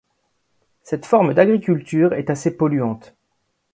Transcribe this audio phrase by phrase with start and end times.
[0.81, 3.13] Cette forme d'agriculture est assez polluante.